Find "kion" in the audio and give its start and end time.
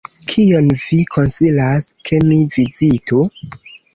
0.29-0.69